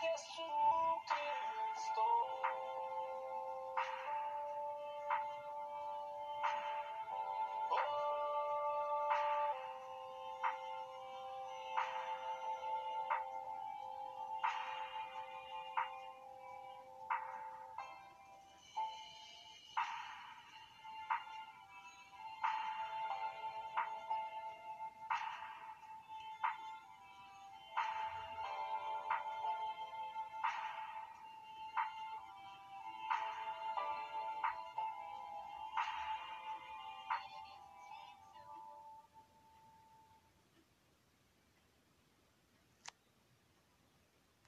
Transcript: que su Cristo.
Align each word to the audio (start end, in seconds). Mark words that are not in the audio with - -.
que 0.00 0.18
su 0.18 0.42
Cristo. 1.08 2.65